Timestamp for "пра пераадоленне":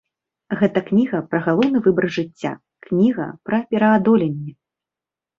3.51-4.53